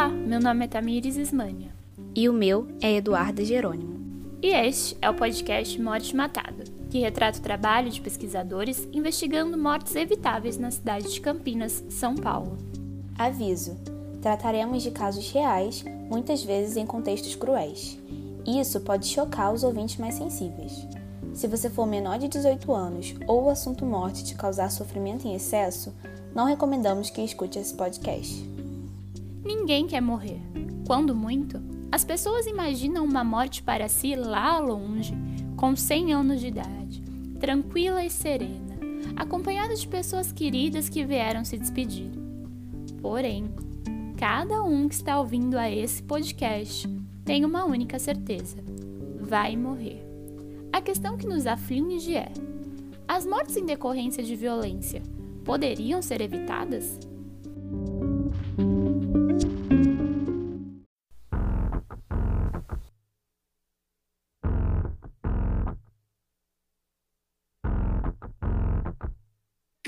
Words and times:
Olá, 0.00 0.08
meu 0.08 0.40
nome 0.40 0.64
é 0.64 0.66
Tamires 0.66 1.18
Ismânia. 1.18 1.74
E 2.14 2.26
o 2.26 2.32
meu 2.32 2.66
é 2.80 2.90
Eduarda 2.90 3.44
Jerônimo. 3.44 4.00
E 4.40 4.46
este 4.46 4.96
é 5.02 5.10
o 5.10 5.14
podcast 5.14 5.78
Morte 5.78 6.16
Matada, 6.16 6.64
que 6.88 7.00
retrata 7.00 7.38
o 7.38 7.42
trabalho 7.42 7.90
de 7.90 8.00
pesquisadores 8.00 8.88
investigando 8.94 9.58
mortes 9.58 9.94
evitáveis 9.94 10.56
na 10.56 10.70
cidade 10.70 11.12
de 11.12 11.20
Campinas, 11.20 11.84
São 11.90 12.14
Paulo. 12.14 12.56
Aviso: 13.18 13.76
trataremos 14.22 14.82
de 14.82 14.90
casos 14.90 15.30
reais, 15.32 15.84
muitas 16.08 16.42
vezes 16.42 16.78
em 16.78 16.86
contextos 16.86 17.34
cruéis. 17.34 17.98
Isso 18.46 18.80
pode 18.80 19.06
chocar 19.06 19.52
os 19.52 19.62
ouvintes 19.62 19.98
mais 19.98 20.14
sensíveis. 20.14 20.72
Se 21.34 21.46
você 21.46 21.68
for 21.68 21.86
menor 21.86 22.18
de 22.18 22.26
18 22.26 22.72
anos 22.72 23.14
ou 23.26 23.44
o 23.44 23.50
assunto 23.50 23.84
morte 23.84 24.24
te 24.24 24.34
causar 24.34 24.70
sofrimento 24.70 25.28
em 25.28 25.34
excesso, 25.34 25.92
não 26.34 26.46
recomendamos 26.46 27.10
que 27.10 27.20
escute 27.20 27.58
esse 27.58 27.74
podcast. 27.74 28.49
Ninguém 29.52 29.88
quer 29.88 30.00
morrer. 30.00 30.40
Quando 30.86 31.12
muito, 31.12 31.60
as 31.90 32.04
pessoas 32.04 32.46
imaginam 32.46 33.04
uma 33.04 33.24
morte 33.24 33.64
para 33.64 33.88
si 33.88 34.14
lá 34.14 34.60
longe, 34.60 35.12
com 35.56 35.74
100 35.74 36.12
anos 36.14 36.40
de 36.40 36.46
idade, 36.46 37.02
tranquila 37.40 38.04
e 38.04 38.08
serena, 38.08 38.78
acompanhada 39.16 39.74
de 39.74 39.88
pessoas 39.88 40.30
queridas 40.30 40.88
que 40.88 41.04
vieram 41.04 41.44
se 41.44 41.58
despedir. 41.58 42.12
Porém, 43.02 43.52
cada 44.16 44.62
um 44.62 44.88
que 44.88 44.94
está 44.94 45.18
ouvindo 45.18 45.58
a 45.58 45.68
esse 45.68 46.00
podcast 46.00 46.88
tem 47.24 47.44
uma 47.44 47.64
única 47.64 47.98
certeza: 47.98 48.58
vai 49.20 49.56
morrer. 49.56 50.00
A 50.72 50.80
questão 50.80 51.16
que 51.16 51.26
nos 51.26 51.44
aflige 51.44 52.14
é: 52.14 52.30
as 53.08 53.26
mortes 53.26 53.56
em 53.56 53.66
decorrência 53.66 54.22
de 54.22 54.36
violência 54.36 55.02
poderiam 55.44 56.00
ser 56.00 56.20
evitadas? 56.20 57.09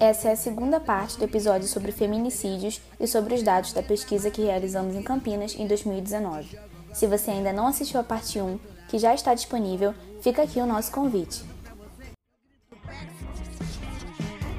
essa 0.00 0.30
é 0.30 0.32
a 0.32 0.36
segunda 0.36 0.80
parte 0.80 1.18
do 1.18 1.24
episódio 1.24 1.68
sobre 1.68 1.92
feminicídios 1.92 2.80
e 2.98 3.06
sobre 3.06 3.34
os 3.34 3.42
dados 3.42 3.74
da 3.74 3.82
pesquisa 3.82 4.30
que 4.30 4.40
realizamos 4.40 4.96
em 4.96 5.02
Campinas 5.02 5.54
em 5.54 5.66
2019. 5.66 6.58
Se 6.94 7.06
você 7.06 7.30
ainda 7.30 7.52
não 7.52 7.66
assistiu 7.66 8.00
a 8.00 8.02
parte 8.02 8.40
1, 8.40 8.58
que 8.88 8.98
já 8.98 9.14
está 9.14 9.34
disponível, 9.34 9.94
fica 10.22 10.42
aqui 10.42 10.58
o 10.58 10.64
nosso 10.64 10.90
convite. 10.90 11.44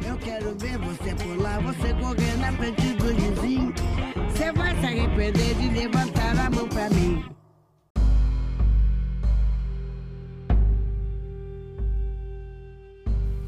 Eu 0.08 0.18
quero 0.20 0.56
ver 0.60 0.78
você 0.78 1.16
pular, 1.16 1.60
você 1.64 1.92
correr 1.96 2.38
na 2.38 2.54
frente 2.54 2.94
do 2.94 3.06
vizinho. 3.08 3.74
Você 4.30 4.52
vai 4.52 4.80
se 4.80 4.86
arrepender 4.86 5.56
de 5.56 5.70
levantar 5.70 6.40
a 6.40 6.50
mão 6.52 6.70
pra 6.70 6.88
mim. 6.92 7.26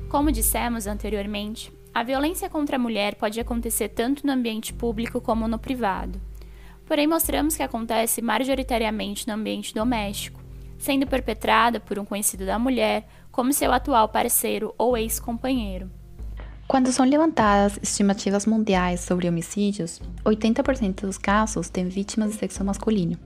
Como 0.10 0.32
dissemos 0.32 0.88
anteriormente, 0.88 1.72
a 1.94 2.04
violência 2.04 2.50
contra 2.50 2.78
a 2.78 2.80
mulher 2.80 3.16
pode 3.16 3.40
acontecer 3.40 3.90
tanto 3.90 4.26
no 4.26 4.34
ambiente 4.34 4.74
público 4.74 5.22
como 5.22 5.48
no 5.48 5.60
privado. 5.60 6.20
Porém, 6.86 7.06
mostramos 7.08 7.56
que 7.56 7.64
acontece 7.64 8.22
majoritariamente 8.22 9.28
no 9.28 9.34
ambiente 9.34 9.74
doméstico, 9.74 10.42
sendo 10.78 11.06
perpetrada 11.06 11.80
por 11.80 12.00
um 12.00 12.06
conhecido 12.06 12.46
da 12.46 12.58
mulher 12.58 13.08
como 13.32 13.54
seu 13.54 13.72
atual 13.72 14.10
parceiro 14.10 14.74
ou 14.78 14.98
ex-companheiro. 14.98 15.90
Quando 16.68 16.92
são 16.92 17.06
levantadas 17.06 17.78
estimativas 17.84 18.46
mundiais 18.46 19.02
sobre 19.02 19.30
homicídios, 19.30 20.02
80% 20.26 21.02
dos 21.02 21.18
casos 21.18 21.70
têm 21.70 21.88
vítimas 21.88 22.32
de 22.32 22.38
sexo 22.38 22.64
masculino. 22.64 23.20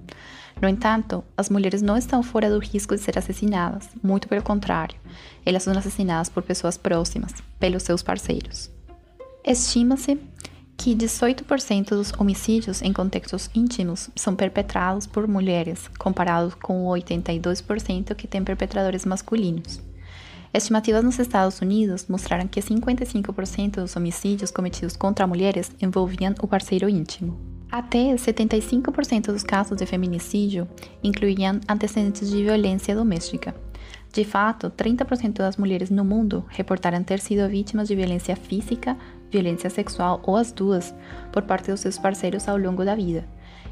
No 0.61 0.67
entanto, 0.67 1.23
as 1.35 1.49
mulheres 1.49 1.81
não 1.81 1.95
estão 1.95 2.23
fora 2.23 2.49
do 2.49 2.59
risco 2.59 2.95
de 2.95 3.01
ser 3.01 3.17
assassinadas, 3.17 3.89
muito 4.01 4.27
pelo 4.27 4.41
contrário, 4.41 4.97
elas 5.45 5.63
são 5.63 5.77
assassinadas 5.77 6.29
por 6.29 6.43
pessoas 6.43 6.77
próximas, 6.77 7.33
pelos 7.59 7.83
seus 7.83 8.01
parceiros. 8.01 8.71
Estima-se 9.45 10.19
que 10.75 10.95
18% 10.95 11.89
dos 11.89 12.11
homicídios 12.17 12.81
em 12.81 12.91
contextos 12.91 13.49
íntimos 13.53 14.09
são 14.15 14.35
perpetrados 14.35 15.07
por 15.07 15.27
mulheres, 15.27 15.89
comparado 15.97 16.55
com 16.61 16.87
o 16.87 16.91
82% 16.91 18.15
que 18.15 18.27
tem 18.27 18.43
perpetradores 18.43 19.05
masculinos. 19.05 19.79
Estimativas 20.53 21.03
nos 21.03 21.19
Estados 21.19 21.61
Unidos 21.61 22.07
mostraram 22.07 22.47
que 22.47 22.61
55% 22.61 23.81
dos 23.81 23.95
homicídios 23.95 24.51
cometidos 24.51 24.95
contra 24.95 25.27
mulheres 25.27 25.71
envolviam 25.81 26.33
o 26.41 26.47
parceiro 26.47 26.89
íntimo. 26.89 27.56
Até 27.71 28.15
75% 28.15 29.27
dos 29.27 29.43
casos 29.43 29.77
de 29.77 29.85
feminicídio 29.85 30.67
incluíam 31.03 31.59
antecedentes 31.67 32.29
de 32.29 32.43
violência 32.43 32.95
doméstica. 32.95 33.53
De 34.13 34.23
fato, 34.23 34.69
30% 34.69 35.33
das 35.33 35.57
mulheres 35.57 35.89
no 35.89 36.05
mundo 36.05 36.45
reportaram 36.47 37.03
ter 37.03 37.19
sido 37.19 37.47
vítimas 37.49 37.89
de 37.89 37.95
violência 37.95 38.35
física, 38.35 38.97
violência 39.29 39.69
sexual 39.69 40.21
ou 40.23 40.37
as 40.37 40.51
duas 40.51 40.95
por 41.31 41.43
parte 41.43 41.69
dos 41.69 41.81
seus 41.81 41.97
parceiros 41.97 42.47
ao 42.47 42.57
longo 42.57 42.85
da 42.85 42.95
vida. 42.95 43.27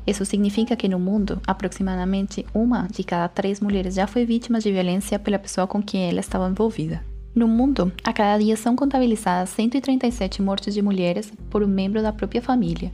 Isso 0.06 0.26
significa 0.26 0.76
que 0.76 0.90
no 0.90 1.00
mundo, 1.00 1.42
aproximadamente 1.48 2.46
uma 2.54 2.88
de 2.92 3.04
cada 3.04 3.28
três 3.28 3.60
mulheres 3.60 3.96
já 3.96 4.06
foi 4.06 4.26
vítima 4.26 4.60
de 4.60 4.72
violência 4.72 5.18
pela 5.18 5.40
pessoa 5.40 5.66
com 5.66 5.82
quem 5.82 6.10
ela 6.10 6.20
estava 6.20 6.50
envolvida. 6.50 7.02
No 7.34 7.48
mundo, 7.48 7.92
a 8.04 8.14
cada 8.14 8.38
dia 8.38 8.56
são 8.56 8.76
contabilizadas 8.76 9.50
137 9.50 10.42
mortes 10.42 10.74
de 10.74 10.82
mulheres 10.82 11.34
por 11.50 11.64
um 11.64 11.68
membro 11.68 12.02
da 12.02 12.14
própria 12.14 12.42
família. 12.42 12.92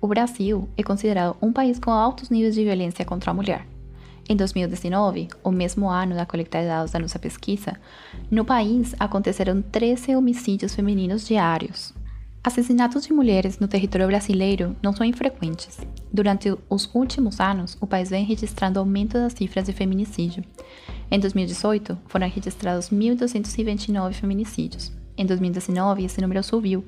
O 0.00 0.06
Brasil 0.06 0.68
é 0.76 0.82
considerado 0.82 1.36
um 1.42 1.52
país 1.52 1.78
com 1.78 1.90
altos 1.90 2.30
níveis 2.30 2.54
de 2.54 2.62
violência 2.62 3.04
contra 3.04 3.32
a 3.32 3.34
mulher. 3.34 3.66
Em 4.28 4.36
2019, 4.36 5.28
o 5.42 5.50
mesmo 5.50 5.88
ano 5.88 6.14
da 6.14 6.24
coleta 6.24 6.60
de 6.60 6.66
dados 6.66 6.92
da 6.92 6.98
nossa 6.98 7.18
pesquisa, 7.18 7.76
no 8.30 8.44
país 8.44 8.94
aconteceram 9.00 9.60
13 9.60 10.14
homicídios 10.14 10.74
femininos 10.74 11.26
diários. 11.26 11.92
Assassinatos 12.44 13.04
de 13.04 13.12
mulheres 13.12 13.58
no 13.58 13.66
território 13.66 14.06
brasileiro 14.06 14.76
não 14.80 14.92
são 14.92 15.04
infrequentes. 15.04 15.80
Durante 16.12 16.54
os 16.68 16.88
últimos 16.94 17.40
anos, 17.40 17.76
o 17.80 17.86
país 17.86 18.10
vem 18.10 18.24
registrando 18.24 18.78
aumento 18.78 19.14
das 19.14 19.32
cifras 19.32 19.64
de 19.64 19.72
feminicídio. 19.72 20.44
Em 21.10 21.18
2018, 21.18 21.98
foram 22.06 22.28
registrados 22.28 22.90
1.229 22.90 24.12
feminicídios, 24.12 24.92
em 25.18 25.26
2019, 25.26 26.04
esse 26.04 26.20
número 26.20 26.42
subiu, 26.42 26.84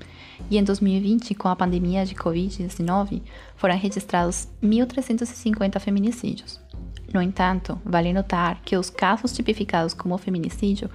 e 0.48 0.56
em 0.56 0.64
2020, 0.64 1.34
com 1.34 1.48
a 1.48 1.56
pandemia 1.56 2.06
de 2.06 2.14
Covid-19, 2.14 3.20
foram 3.56 3.76
registrados 3.76 4.48
1.350 4.62 5.80
feminicídios. 5.80 6.60
No 7.12 7.20
entanto, 7.20 7.80
vale 7.84 8.12
notar 8.12 8.62
que 8.62 8.76
os 8.76 8.88
casos 8.88 9.32
tipificados 9.32 9.92
como 9.92 10.16
feminicídio 10.16 10.88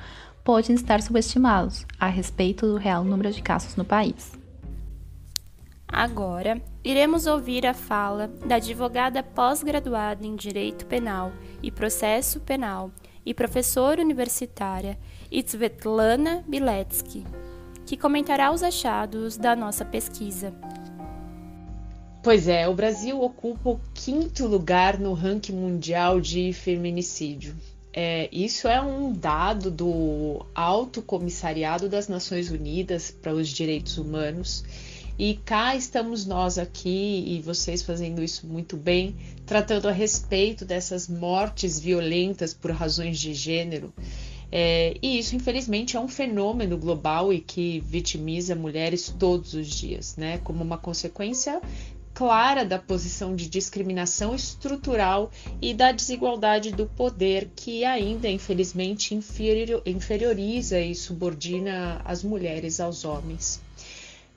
podem 0.45 0.75
estar 0.75 1.01
subestimados 1.01 1.85
a 1.99 2.07
respeito 2.07 2.65
do 2.65 2.77
real 2.77 3.03
número 3.03 3.31
de 3.31 3.41
casos 3.41 3.75
no 3.75 3.83
país. 3.83 4.31
Agora, 5.87 6.61
iremos 6.83 7.25
ouvir 7.25 7.65
a 7.65 7.73
fala 7.73 8.27
da 8.45 8.55
advogada 8.55 9.21
pós-graduada 9.21 10.25
em 10.25 10.35
Direito 10.35 10.85
Penal 10.85 11.31
e 11.61 11.71
Processo 11.71 12.39
Penal 12.39 12.91
e 13.25 13.33
professora 13.33 14.01
universitária 14.01 14.97
Svetlana 15.31 16.43
Biletsky, 16.47 17.25
que 17.85 17.97
comentará 17.97 18.51
os 18.51 18.63
achados 18.63 19.37
da 19.37 19.55
nossa 19.55 19.85
pesquisa. 19.85 20.53
Pois 22.23 22.47
é, 22.47 22.67
o 22.67 22.73
Brasil 22.73 23.21
ocupa 23.21 23.69
o 23.69 23.79
quinto 23.93 24.47
lugar 24.47 24.99
no 24.99 25.13
ranking 25.13 25.53
mundial 25.53 26.19
de 26.19 26.51
feminicídio. 26.53 27.55
É, 27.93 28.27
isso 28.31 28.67
é 28.67 28.81
um 28.81 29.13
dado 29.13 29.69
do 29.69 30.45
Alto 30.55 31.01
Comissariado 31.01 31.87
das 31.87 32.07
Nações 32.07 32.49
Unidas 32.49 33.11
para 33.11 33.33
os 33.33 33.47
Direitos 33.47 33.97
Humanos. 33.97 34.63
E 35.17 35.35
cá 35.45 35.75
estamos 35.75 36.25
nós 36.25 36.57
aqui 36.57 37.23
e 37.27 37.41
vocês 37.41 37.81
fazendo 37.83 38.21
isso 38.21 38.45
muito 38.47 38.75
bem, 38.75 39.15
tratando 39.45 39.87
a 39.87 39.91
respeito 39.91 40.65
dessas 40.65 41.07
mortes 41.07 41.79
violentas 41.79 42.53
por 42.53 42.71
razões 42.71 43.17
de 43.19 43.33
gênero 43.33 43.93
é, 44.57 44.95
e 45.01 45.19
isso, 45.19 45.35
infelizmente, 45.35 45.97
é 45.97 45.99
um 45.99 46.07
fenômeno 46.07 46.77
global 46.77 47.33
e 47.33 47.41
que 47.41 47.81
vitimiza 47.81 48.55
mulheres 48.55 49.13
todos 49.19 49.53
os 49.53 49.67
dias, 49.67 50.15
né? 50.15 50.37
Como 50.45 50.63
uma 50.63 50.77
consequência 50.77 51.61
clara 52.13 52.63
da 52.63 52.79
posição 52.79 53.35
de 53.35 53.49
discriminação 53.49 54.33
estrutural 54.33 55.29
e 55.61 55.73
da 55.73 55.91
desigualdade 55.91 56.71
do 56.71 56.85
poder 56.85 57.49
que 57.53 57.83
ainda, 57.83 58.29
infelizmente, 58.29 59.13
inferioriza 59.85 60.79
e 60.79 60.95
subordina 60.95 62.01
as 62.05 62.23
mulheres 62.23 62.79
aos 62.79 63.03
homens. 63.03 63.61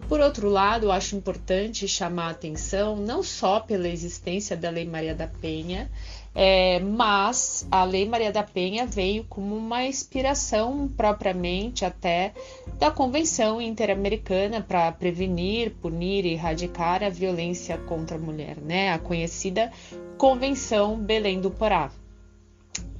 Por 0.09 0.21
outro 0.21 0.49
lado, 0.49 0.91
acho 0.91 1.15
importante 1.15 1.87
chamar 1.87 2.27
a 2.27 2.31
atenção 2.31 2.97
não 2.97 3.23
só 3.23 3.61
pela 3.61 3.89
existência 3.89 4.57
da 4.57 4.71
Lei 4.71 4.85
Maria 4.85 5.15
da 5.15 5.29
Penha, 5.29 5.91
é, 6.41 6.79
mas 6.79 7.67
a 7.69 7.83
Lei 7.83 8.09
Maria 8.09 8.31
da 8.31 8.45
Penha 8.45 8.87
veio 8.87 9.25
como 9.25 9.57
uma 9.57 9.85
inspiração 9.85 10.89
propriamente 10.97 11.85
até 11.85 12.33
da 12.79 12.93
Convenção 12.93 13.61
Interamericana 13.61 14.61
para 14.61 14.93
prevenir, 14.93 15.73
punir 15.83 16.25
e 16.25 16.35
erradicar 16.35 17.03
a 17.03 17.09
violência 17.09 17.77
contra 17.77 18.17
a 18.17 18.21
mulher, 18.21 18.57
né? 18.59 18.93
A 18.93 19.01
conhecida 19.01 19.73
Convenção 20.17 20.97
Belém 20.97 21.41
do 21.41 21.51
Pará. 21.51 21.91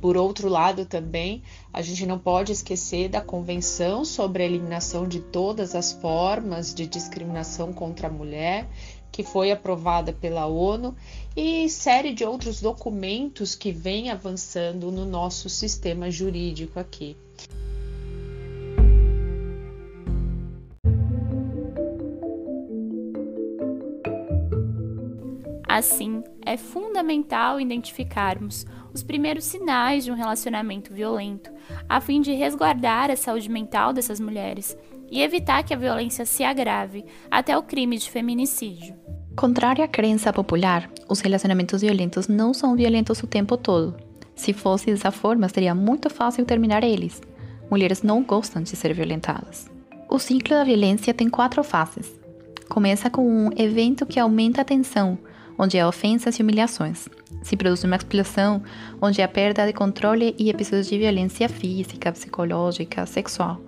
Por 0.01 0.17
outro 0.17 0.49
lado, 0.49 0.85
também, 0.85 1.43
a 1.73 1.81
gente 1.81 2.07
não 2.07 2.19
pode 2.19 2.51
esquecer 2.51 3.09
da 3.09 3.21
Convenção 3.21 4.05
sobre 4.05 4.43
a 4.43 4.47
Eliminação 4.47 5.07
de 5.07 5.21
Todas 5.21 5.77
as 5.77 5.93
Formas 5.93 6.73
de 6.75 6.87
Discriminação 6.87 7.73
contra 7.73 8.09
a 8.09 8.11
Mulher, 8.11 8.69
que 9.11 9.23
foi 9.23 9.51
aprovada 9.51 10.13
pela 10.13 10.47
ONU, 10.47 10.95
e 11.37 11.69
série 11.69 12.13
de 12.13 12.25
outros 12.25 12.61
documentos 12.61 13.55
que 13.55 13.73
vem 13.73 14.11
avançando 14.11 14.91
no 14.91 15.05
nosso 15.05 15.49
sistema 15.49 16.11
jurídico 16.11 16.79
aqui. 16.79 17.17
Assim, 25.67 26.25
é 26.45 26.57
fundamental 26.57 27.61
identificarmos 27.61 28.67
os 28.93 29.03
primeiros 29.05 29.45
sinais 29.45 30.03
de 30.03 30.11
um 30.11 30.15
relacionamento 30.15 30.93
violento, 30.93 31.53
a 31.89 32.01
fim 32.01 32.21
de 32.21 32.33
resguardar 32.33 33.13
a 33.13 33.17
saúde 33.17 33.49
mental 33.49 33.93
dessas 33.93 34.19
mulheres 34.19 34.77
e 35.11 35.23
evitar 35.23 35.63
que 35.63 35.75
a 35.75 35.77
violência 35.77 36.25
se 36.25 36.45
agrave 36.45 37.05
até 37.31 37.57
o 37.57 37.63
crime 37.63 37.99
de 37.99 38.11
feminicídio. 38.11 38.95
Contrário 39.37 39.85
à 39.85 39.89
crença 39.89 40.33
popular, 40.33 40.91
os 41.09 41.21
relacionamentos 41.21 41.81
violentos 41.81 42.27
não 42.27 42.53
são 42.53 42.75
violentos 42.75 43.23
o 43.23 43.27
tempo 43.27 43.57
todo. 43.57 43.97
Se 44.35 44.53
fosse 44.53 44.87
dessa 44.87 45.11
forma, 45.11 45.49
seria 45.49 45.75
muito 45.75 46.11
fácil 46.11 46.45
terminar 46.45 46.83
eles. 46.85 47.21
Mulheres 47.71 48.03
não 48.03 48.23
gostam 48.23 48.63
de 48.63 48.75
ser 48.75 48.93
violentadas. 48.95 49.71
O 50.09 50.19
ciclo 50.19 50.57
da 50.57 50.65
violência 50.65 51.13
tem 51.13 51.29
quatro 51.29 51.63
fases. 51.63 52.19
Começa 52.69 53.11
com 53.11 53.23
um 53.23 53.51
evento 53.57 54.07
que 54.07 54.19
aumenta 54.19 54.63
a 54.63 54.65
tensão, 54.65 55.19
onde 55.59 55.79
há 55.79 55.87
ofensas 55.87 56.37
e 56.37 56.43
humilhações. 56.43 57.09
Se 57.43 57.57
produz 57.57 57.85
uma 57.85 57.97
explosão, 57.97 58.63
onde 59.01 59.23
há 59.23 59.29
perda 59.29 59.67
de 59.67 59.73
controle 59.73 60.35
e 60.39 60.51
episódios 60.51 60.89
de 60.89 60.99
violência 60.99 61.49
física, 61.49 62.13
psicológica, 62.13 63.07
sexual. 63.07 63.68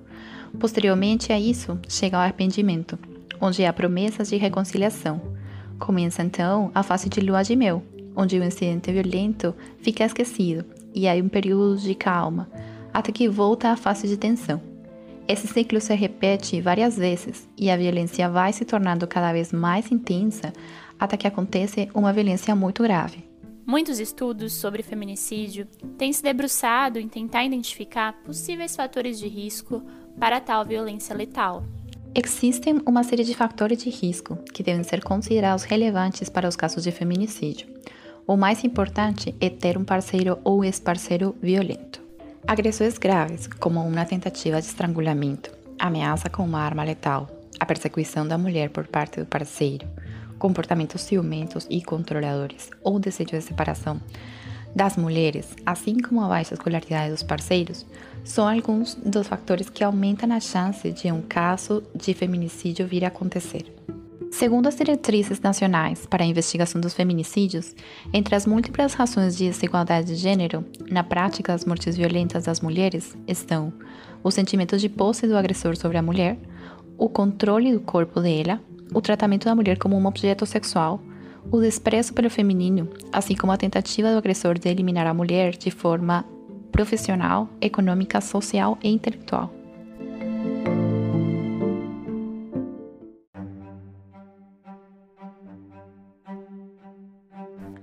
Posteriormente 0.59 1.33
a 1.33 1.39
isso, 1.39 1.79
chega 1.89 2.19
o 2.19 2.21
arrependimento, 2.21 2.99
onde 3.41 3.65
há 3.65 3.73
promessas 3.73 4.29
de 4.29 4.37
reconciliação 4.37 5.39
Começa 5.81 6.23
então 6.23 6.71
a 6.75 6.83
fase 6.83 7.09
de 7.09 7.21
lua 7.21 7.43
de 7.43 7.57
mel, 7.57 7.83
onde 8.15 8.39
o 8.39 8.45
incidente 8.45 8.93
violento 8.93 9.55
fica 9.79 10.05
esquecido 10.05 10.63
e 10.95 11.09
há 11.09 11.15
um 11.15 11.29
período 11.29 11.79
de 11.79 11.95
calma, 11.95 12.51
até 12.93 13.11
que 13.11 13.27
volta 13.27 13.71
à 13.71 13.77
fase 13.77 14.07
de 14.07 14.19
tensão. 14.19 14.61
Esse 15.27 15.49
ciclo 15.49 15.81
se 15.81 15.95
repete 15.95 16.61
várias 16.61 16.99
vezes 16.99 17.49
e 17.57 17.71
a 17.71 17.79
violência 17.79 18.29
vai 18.29 18.53
se 18.53 18.65
tornando 18.67 19.07
cada 19.07 19.33
vez 19.33 19.53
mais 19.53 19.91
intensa 19.91 20.53
até 20.99 21.17
que 21.17 21.27
acontece 21.27 21.89
uma 21.95 22.13
violência 22.13 22.55
muito 22.55 22.83
grave. 22.83 23.25
Muitos 23.67 23.99
estudos 24.01 24.53
sobre 24.53 24.83
feminicídio 24.83 25.67
têm 25.97 26.13
se 26.13 26.23
debruçado 26.23 26.99
em 26.99 27.09
tentar 27.09 27.45
identificar 27.45 28.13
possíveis 28.23 28.77
fatores 28.77 29.19
de 29.19 29.29
risco 29.29 29.83
para 30.21 30.39
tal 30.39 30.67
violência 30.67 31.17
letal. 31.17 31.65
Existem 32.15 32.79
uma 32.87 33.03
série 33.03 33.25
de 33.25 33.35
fatores 33.35 33.83
de 33.83 33.89
risco 33.89 34.37
que 34.53 34.63
devem 34.63 34.83
ser 34.83 35.03
considerados 35.03 35.65
relevantes 35.65 36.29
para 36.29 36.47
os 36.47 36.57
casos 36.57 36.85
de 36.85 36.93
feminicídio. 36.93 37.67
O 38.27 38.37
mais 38.37 38.63
importante 38.63 39.35
é 39.41 39.49
ter 39.49 39.79
um 39.79 39.85
parceiro 39.85 40.39
ou 40.45 40.63
ex-parceiro 40.63 41.35
violento. 41.41 42.03
Agressões 42.47 42.99
graves, 42.99 43.47
como 43.47 43.81
uma 43.81 44.05
tentativa 44.05 44.61
de 44.61 44.67
estrangulamento, 44.67 45.51
ameaça 45.79 46.29
com 46.29 46.45
uma 46.45 46.61
arma 46.61 46.85
letal, 46.85 47.29
a 47.59 47.65
perseguição 47.65 48.29
da 48.29 48.37
mulher 48.37 48.69
por 48.71 48.87
parte 48.87 49.21
do 49.21 49.27
parceiro, 49.27 49.89
comportamentos 50.39 51.01
ciumentos 51.01 51.67
e 51.71 51.83
controladores 51.83 52.69
ou 52.83 52.99
desejo 52.99 53.31
de 53.31 53.41
separação, 53.41 54.01
das 54.75 54.97
mulheres, 54.97 55.49
assim 55.65 55.99
como 55.99 56.23
a 56.23 56.29
baixa 56.29 56.55
escolaridade 56.55 57.11
dos 57.11 57.23
parceiros, 57.23 57.85
são 58.25 58.49
alguns 58.49 58.95
dos 58.95 59.27
fatores 59.27 59.69
que 59.69 59.83
aumentam 59.83 60.33
a 60.33 60.41
chance 60.41 60.91
de 60.93 61.11
um 61.11 61.23
caso 61.23 61.83
de 61.95 62.15
feminicídio 62.15 62.87
vir 62.87 63.05
a 63.05 63.09
acontecer. 63.09 63.81
Segundo 64.31 64.69
as 64.69 64.77
diretrizes 64.77 65.41
nacionais 65.41 66.07
para 66.07 66.23
a 66.23 66.27
investigação 66.27 66.81
dos 66.81 66.95
feminicídios, 66.95 67.75
entre 68.13 68.35
as 68.35 68.47
múltiplas 68.47 68.95
razões 68.95 69.37
de 69.37 69.49
desigualdade 69.49 70.09
de 70.09 70.15
gênero 70.15 70.65
na 70.89 71.03
prática 71.03 71.53
das 71.53 71.65
mortes 71.65 71.97
violentas 71.97 72.45
das 72.45 72.61
mulheres 72.61 73.17
estão 73.27 73.73
o 74.23 74.31
sentimento 74.31 74.79
de 74.79 74.89
posse 74.89 75.27
do 75.27 75.37
agressor 75.37 75.77
sobre 75.77 75.99
a 75.99 76.03
mulher, 76.03 76.39
o 76.97 77.09
controle 77.09 77.73
do 77.73 77.81
corpo 77.81 78.21
dela, 78.21 78.61
o 78.95 79.01
tratamento 79.01 79.47
da 79.47 79.55
mulher 79.55 79.79
como 79.79 79.97
um 79.97 80.07
objeto 80.07 80.47
sexual, 80.47 81.01
o 81.51 81.61
desprezo 81.61 82.13
pelo 82.13 82.31
feminino, 82.31 82.89
assim 83.13 83.35
como 83.35 83.53
a 83.53 83.57
tentativa 83.57 84.13
do 84.13 84.19
agressor 84.19 84.59
de 84.59 84.69
eliminar 84.69 85.07
a 85.07 85.15
mulher 85.15 85.57
de 85.57 85.71
forma 85.71 86.25
profissional, 86.71 87.49
econômica, 87.61 88.21
social 88.21 88.79
e 88.83 88.89
intelectual. 88.89 89.53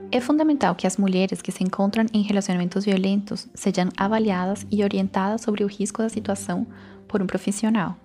É 0.09 0.21
fundamental 0.21 0.73
que 0.73 0.87
as 0.87 0.97
mulheres 0.97 1.41
que 1.41 1.51
se 1.51 1.63
encontram 1.63 2.05
em 2.13 2.21
relacionamentos 2.21 2.85
violentos 2.85 3.47
sejam 3.53 3.89
avaliadas 3.97 4.65
e 4.71 4.83
orientadas 4.83 5.41
sobre 5.41 5.63
o 5.63 5.67
risco 5.67 6.01
da 6.01 6.09
situação 6.09 6.65
por 7.07 7.21
um 7.21 7.27
profissional. 7.27 7.95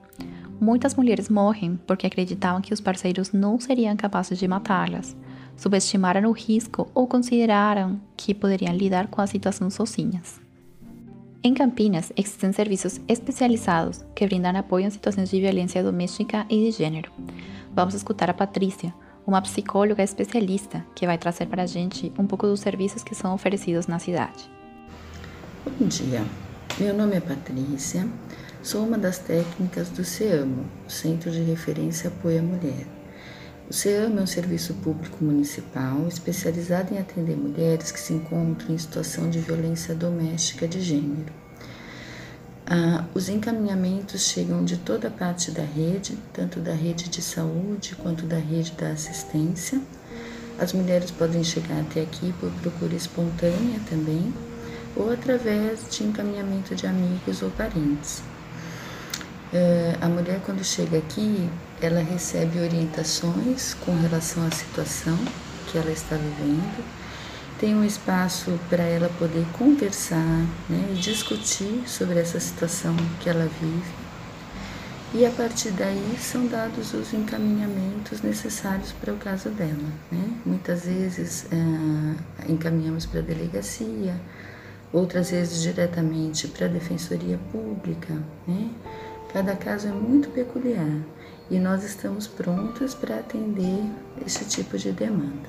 Muitas 0.61 0.95
mulheres 0.95 1.29
morrem 1.29 1.79
porque 1.87 2.07
acreditavam 2.07 2.61
que 2.61 2.75
os 2.75 2.81
parceiros 2.81 3.33
não 3.33 3.59
seriam 3.59 3.97
capazes 3.97 4.39
de 4.39 4.47
matá-las, 4.47 5.17
subestimaram 5.57 6.29
o 6.29 6.33
risco 6.33 6.89
ou 6.93 7.07
consideraram 7.07 8.01
que 8.17 8.35
poderiam 8.35 8.75
lidar 8.75 9.07
com 9.07 9.21
a 9.21 9.27
situação 9.27 9.71
sozinhas. 9.71 10.41
Em 11.45 11.55
Campinas, 11.55 12.13
existem 12.17 12.53
serviços 12.53 13.01
especializados 13.09 14.05
que 14.15 14.25
brindam 14.25 14.57
apoio 14.57 14.87
em 14.87 14.91
situações 14.91 15.29
de 15.29 15.41
violência 15.41 15.83
doméstica 15.83 16.47
e 16.49 16.71
de 16.71 16.71
gênero. 16.71 17.11
Vamos 17.75 17.95
escutar 17.95 18.31
a 18.31 18.35
Patrícia, 18.35 18.95
uma 19.27 19.43
psicóloga 19.43 20.05
especialista 20.05 20.87
que 20.95 21.05
vai 21.05 21.19
trazer 21.19 21.47
para 21.47 21.65
a 21.65 21.67
gente 21.67 22.13
um 22.17 22.29
pouco 22.29 22.47
dos 22.47 22.61
serviços 22.61 23.03
que 23.03 23.13
são 23.13 23.35
oferecidos 23.35 23.89
na 23.89 23.99
cidade. 23.99 24.49
Bom 25.67 25.89
dia, 25.89 26.23
meu 26.79 26.95
nome 26.95 27.17
é 27.17 27.21
Patrícia, 27.21 28.09
sou 28.63 28.87
uma 28.87 28.97
das 28.97 29.19
técnicas 29.19 29.89
do 29.89 30.05
CEAMO, 30.05 30.65
Centro 30.87 31.33
de 31.33 31.43
Referência 31.43 32.07
Apoio 32.07 32.39
à 32.39 32.43
Mulher. 32.43 33.02
O 33.73 33.75
CEAM 33.75 34.19
é 34.19 34.21
um 34.21 34.27
serviço 34.27 34.75
público 34.75 35.25
municipal 35.25 36.07
especializado 36.07 36.93
em 36.93 36.99
atender 36.99 37.35
mulheres 37.35 37.91
que 37.91 37.99
se 37.99 38.13
encontram 38.13 38.75
em 38.75 38.77
situação 38.77 39.31
de 39.31 39.39
violência 39.39 39.95
doméstica 39.95 40.69
de 40.69 40.79
gênero. 40.83 41.33
Ah, 42.67 43.07
os 43.15 43.31
encaminhamentos 43.31 44.29
chegam 44.29 44.63
de 44.63 44.77
toda 44.77 45.09
parte 45.09 45.51
da 45.51 45.63
rede, 45.63 46.19
tanto 46.35 46.61
da 46.61 46.75
rede 46.75 47.09
de 47.09 47.23
saúde 47.23 47.97
quanto 47.97 48.27
da 48.27 48.37
rede 48.37 48.73
da 48.73 48.89
assistência. 48.89 49.81
As 50.59 50.75
mulheres 50.75 51.11
podem 51.11 51.43
chegar 51.43 51.81
até 51.81 52.03
aqui 52.03 52.31
por 52.39 52.53
procura 52.61 52.95
espontânea 52.95 53.81
também, 53.89 54.35
ou 54.95 55.11
através 55.11 55.89
de 55.89 56.05
encaminhamento 56.05 56.75
de 56.75 56.87
amigos 56.87 57.41
ou 57.41 57.51
parentes. 57.53 58.23
É, 59.53 59.97
a 60.01 60.09
mulher, 60.09 60.41
quando 60.47 60.65
chega 60.65 60.97
aqui, 60.97 61.49
ela 61.81 62.01
recebe 62.01 62.59
orientações 62.59 63.75
com 63.75 63.95
relação 64.01 64.47
à 64.47 64.51
situação 64.51 65.19
que 65.71 65.77
ela 65.77 65.91
está 65.91 66.17
vivendo, 66.17 66.85
tem 67.59 67.75
um 67.75 67.85
espaço 67.85 68.59
para 68.71 68.83
ela 68.83 69.11
poder 69.19 69.45
conversar 69.53 70.47
né, 70.69 70.93
e 70.93 70.95
discutir 70.95 71.83
sobre 71.87 72.19
essa 72.19 72.41
situação 72.41 72.97
que 73.21 73.29
ela 73.29 73.49
vive. 73.61 74.03
E 75.15 75.27
a 75.27 75.31
partir 75.31 75.71
daí 75.73 76.17
são 76.19 76.47
dados 76.47 76.95
os 76.95 77.13
encaminhamentos 77.13 78.23
necessários 78.23 78.93
para 78.93 79.13
o 79.13 79.19
caso 79.19 79.51
dela. 79.51 79.93
Né? 80.11 80.31
Muitas 80.47 80.87
vezes 80.87 81.47
é, 81.53 82.51
encaminhamos 82.51 83.05
para 83.05 83.21
a 83.21 83.23
delegacia, 83.23 84.19
outras 84.91 85.31
vezes 85.31 85.61
diretamente 85.61 86.49
para 86.49 86.65
a 86.65 86.69
defensoria 86.69 87.39
pública. 87.53 88.15
Né? 88.49 88.71
Cada 89.33 89.57
caso 89.57 89.89
é 89.89 89.93
muito 89.93 90.29
peculiar 90.31 91.01
e 91.51 91.59
nós 91.59 91.83
estamos 91.85 92.27
prontos 92.27 92.95
para 92.95 93.17
atender 93.17 93.83
esse 94.27 94.45
tipo 94.45 94.77
de 94.77 94.93
demanda. 94.93 95.49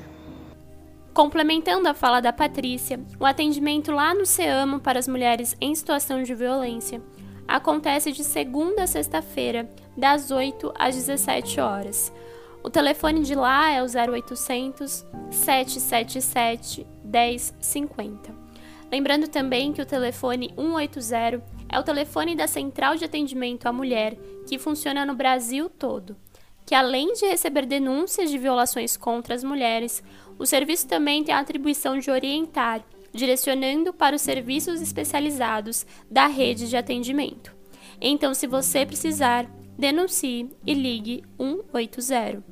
Complementando 1.13 1.87
a 1.87 1.93
fala 1.93 2.21
da 2.21 2.33
Patrícia, 2.33 2.99
o 3.19 3.25
atendimento 3.25 3.91
lá 3.91 4.15
no 4.15 4.25
CEAMO 4.25 4.79
para 4.79 4.97
as 4.97 5.07
mulheres 5.07 5.55
em 5.59 5.75
situação 5.75 6.23
de 6.23 6.33
violência 6.33 7.01
acontece 7.47 8.11
de 8.11 8.23
segunda 8.23 8.83
a 8.83 8.87
sexta-feira, 8.87 9.69
das 9.95 10.31
8 10.31 10.73
às 10.79 10.95
17 10.95 11.59
horas. 11.59 12.11
O 12.63 12.69
telefone 12.69 13.21
de 13.23 13.35
lá 13.35 13.69
é 13.69 13.83
o 13.83 13.85
0800 13.85 15.05
777 15.29 16.87
1050. 17.03 18.42
Lembrando 18.93 19.27
também 19.27 19.73
que 19.73 19.81
o 19.81 19.85
telefone 19.87 20.53
180 20.55 21.43
é 21.67 21.79
o 21.79 21.83
telefone 21.83 22.35
da 22.35 22.45
Central 22.45 22.95
de 22.95 23.03
Atendimento 23.03 23.65
à 23.65 23.73
Mulher, 23.73 24.15
que 24.45 24.59
funciona 24.59 25.03
no 25.03 25.15
Brasil 25.15 25.67
todo. 25.67 26.15
Que 26.63 26.75
além 26.75 27.11
de 27.13 27.25
receber 27.25 27.65
denúncias 27.65 28.29
de 28.29 28.37
violações 28.37 28.95
contra 28.95 29.33
as 29.33 29.43
mulheres, 29.43 30.03
o 30.37 30.45
serviço 30.45 30.87
também 30.87 31.23
tem 31.23 31.33
a 31.33 31.39
atribuição 31.39 31.97
de 31.97 32.11
orientar, 32.11 32.83
direcionando 33.11 33.91
para 33.91 34.15
os 34.15 34.21
serviços 34.21 34.79
especializados 34.79 35.87
da 36.07 36.27
rede 36.27 36.69
de 36.69 36.77
atendimento. 36.77 37.51
Então, 37.99 38.31
se 38.35 38.45
você 38.45 38.85
precisar, 38.85 39.49
denuncie 39.75 40.51
e 40.63 40.73
ligue 40.75 41.23
180. 41.39 42.43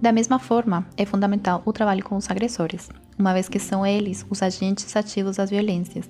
Da 0.00 0.12
mesma 0.12 0.38
forma, 0.38 0.88
é 0.96 1.04
fundamental 1.04 1.64
o 1.64 1.72
trabalho 1.72 2.04
com 2.04 2.16
os 2.16 2.30
agressores, 2.30 2.88
uma 3.18 3.32
vez 3.32 3.48
que 3.48 3.58
são 3.58 3.86
eles 3.86 4.24
os 4.30 4.42
agentes 4.42 4.94
ativos 4.96 5.36
das 5.36 5.50
violências 5.50 6.08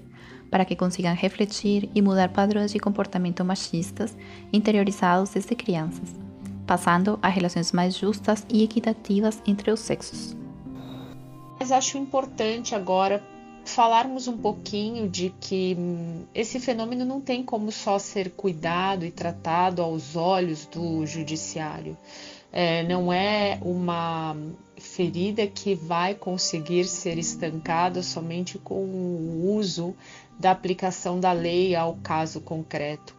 para 0.52 0.66
que 0.66 0.76
consigam 0.76 1.14
refletir 1.14 1.88
e 1.94 2.02
mudar 2.02 2.28
padrões 2.28 2.70
de 2.70 2.78
comportamento 2.78 3.42
machistas 3.42 4.14
interiorizados 4.52 5.30
desde 5.30 5.54
crianças, 5.54 6.10
passando 6.66 7.18
a 7.22 7.28
relações 7.28 7.72
mais 7.72 7.96
justas 7.96 8.46
e 8.52 8.62
equitativas 8.62 9.40
entre 9.46 9.70
os 9.70 9.80
sexos. 9.80 10.36
Mas 11.58 11.72
acho 11.72 11.96
importante 11.96 12.74
agora 12.74 13.24
falarmos 13.64 14.28
um 14.28 14.36
pouquinho 14.36 15.08
de 15.08 15.32
que 15.40 15.74
hum, 15.78 16.24
esse 16.34 16.60
fenômeno 16.60 17.04
não 17.04 17.20
tem 17.20 17.42
como 17.42 17.72
só 17.72 17.98
ser 17.98 18.32
cuidado 18.32 19.06
e 19.06 19.10
tratado 19.10 19.80
aos 19.80 20.16
olhos 20.16 20.66
do 20.66 21.06
judiciário. 21.06 21.96
É, 22.52 22.82
não 22.82 23.10
é 23.10 23.58
uma 23.62 24.36
ferida 24.94 25.46
que 25.46 25.74
vai 25.74 26.14
conseguir 26.14 26.84
ser 26.84 27.18
estancada 27.18 28.02
somente 28.02 28.58
com 28.58 28.84
o 28.84 29.54
uso 29.56 29.94
da 30.38 30.50
aplicação 30.50 31.18
da 31.18 31.32
lei 31.32 31.74
ao 31.74 31.96
caso 32.02 32.40
concreto. 32.40 33.16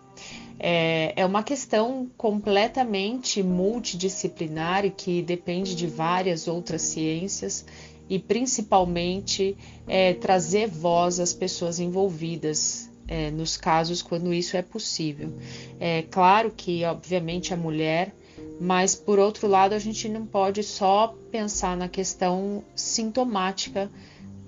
É, 0.60 1.13
é 1.15 1.25
uma 1.25 1.42
questão 1.42 2.10
completamente 2.15 3.42
multidisciplinar 3.42 4.86
e 4.86 4.92
que 4.92 5.22
depende 5.24 5.75
de 5.75 5.88
várias 5.88 6.48
outras 6.48 6.84
ciências 6.84 7.65
e 8.08 8.20
principalmente 8.20 9.58
é, 9.88 10.13
trazer 10.13 10.68
voz 10.68 11.20
às 11.20 11.34
pessoas 11.34 11.80
envolvidas 11.80 12.89
é, 13.08 13.32
nos 13.32 13.58
casos 13.58 14.01
quando 14.01 14.32
isso 14.32 14.56
é 14.56 14.62
possível. 14.62 15.34
É 15.80 16.03
claro 16.03 16.53
que, 16.56 16.86
obviamente, 16.86 17.53
a 17.53 17.58
mulher, 17.58 18.13
mas 18.60 18.95
por 18.95 19.19
outro 19.19 19.48
lado, 19.48 19.74
a 19.74 19.79
gente 19.79 20.07
não 20.07 20.25
pode 20.25 20.63
só 20.63 21.15
pensar 21.31 21.75
na 21.75 21.88
questão 21.88 22.63
sintomática 22.75 23.89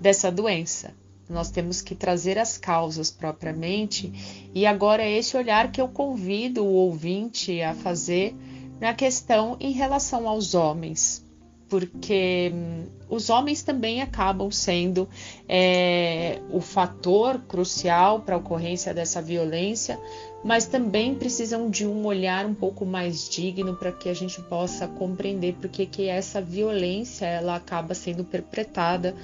dessa 0.00 0.30
doença. 0.30 0.94
Nós 1.28 1.50
temos 1.50 1.82
que 1.82 1.94
trazer 1.94 2.38
as 2.38 2.56
causas 2.56 3.10
propriamente, 3.10 4.12
e 4.54 4.64
agora 4.64 5.02
é 5.02 5.10
esse 5.10 5.36
olhar 5.36 5.72
que 5.72 5.80
eu 5.80 5.88
convido 5.88 6.64
o 6.64 6.72
ouvinte 6.72 7.60
a 7.60 7.74
fazer 7.74 8.34
na 8.80 8.94
questão 8.94 9.56
em 9.58 9.72
relação 9.72 10.28
aos 10.28 10.54
homens, 10.54 11.25
porque 11.68 12.52
hum, 12.54 12.84
os 13.08 13.30
homens 13.30 13.62
também 13.62 14.00
acabam 14.02 14.50
sendo 14.50 15.08
é, 15.48 16.40
o 16.50 16.60
fator 16.60 17.40
crucial 17.48 18.20
para 18.20 18.34
a 18.34 18.38
ocorrência 18.38 18.92
dessa 18.94 19.20
violência, 19.20 19.98
mas 20.44 20.66
também 20.66 21.14
precisam 21.14 21.68
de 21.70 21.86
um 21.86 22.04
olhar 22.06 22.46
um 22.46 22.54
pouco 22.54 22.84
mais 22.84 23.28
digno 23.28 23.74
para 23.76 23.92
que 23.92 24.08
a 24.08 24.14
gente 24.14 24.40
possa 24.42 24.86
compreender 24.86 25.56
porque 25.60 25.86
que 25.86 26.08
essa 26.08 26.40
violência 26.40 27.26
ela 27.26 27.56
acaba 27.56 27.94
sendo 27.94 28.24
perpetrada 28.24 29.14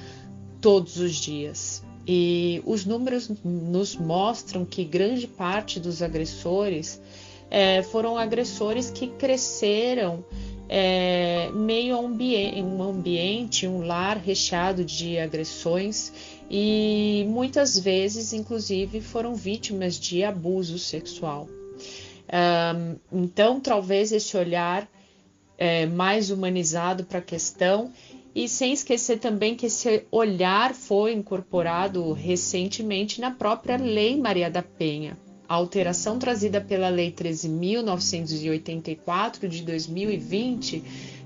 todos 0.61 0.97
os 0.97 1.15
dias. 1.15 1.83
E 2.07 2.61
os 2.67 2.85
números 2.85 3.31
nos 3.45 3.95
mostram 3.95 4.65
que 4.65 4.85
grande 4.85 5.29
parte 5.29 5.79
dos 5.79 6.03
agressores 6.03 7.01
é, 7.49 7.83
foram 7.83 8.17
agressores 8.17 8.91
que 8.91 9.07
cresceram 9.07 10.25
é, 10.75 11.51
meio 11.53 11.95
a 11.95 12.01
um, 12.01 12.83
ambiente, 12.83 13.67
um 13.67 13.85
lar 13.85 14.17
recheado 14.17 14.83
de 14.83 15.19
agressões 15.19 16.11
e 16.51 17.27
muitas 17.29 17.79
vezes, 17.79 18.33
inclusive, 18.33 19.03
foram 19.03 19.35
vítimas 19.35 20.01
de 20.01 20.25
abuso 20.25 20.79
sexual. 20.79 21.47
Um, 23.13 23.25
então, 23.25 23.61
talvez 23.61 24.13
esse 24.13 24.35
olhar 24.35 24.89
é, 25.59 25.85
mais 25.85 26.31
humanizado 26.31 27.05
para 27.05 27.19
a 27.19 27.23
questão 27.23 27.93
e 28.35 28.49
sem 28.49 28.73
esquecer 28.73 29.19
também 29.19 29.55
que 29.55 29.67
esse 29.67 30.07
olhar 30.11 30.73
foi 30.73 31.13
incorporado 31.13 32.15
recentemente 32.15 33.21
na 33.21 33.31
própria 33.31 33.77
Lei 33.77 34.17
Maria 34.17 34.51
da 34.51 34.63
Penha. 34.63 35.19
A 35.53 35.55
alteração 35.55 36.19
trazida 36.19 36.63
pela 36.63 36.89
Lei 36.89 37.13
13.984 37.13 39.47
de 39.47 39.63
2020 39.63 40.83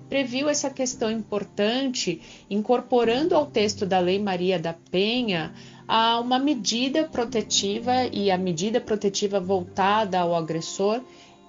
previu 0.08 0.48
essa 0.48 0.68
questão 0.68 1.08
importante, 1.08 2.20
incorporando 2.50 3.36
ao 3.36 3.46
texto 3.46 3.86
da 3.86 4.00
Lei 4.00 4.18
Maria 4.18 4.58
da 4.58 4.74
Penha 4.90 5.54
a 5.86 6.18
uma 6.18 6.40
medida 6.40 7.04
protetiva 7.04 8.06
e 8.12 8.28
a 8.28 8.36
medida 8.36 8.80
protetiva 8.80 9.38
voltada 9.38 10.18
ao 10.18 10.34
agressor, 10.34 11.00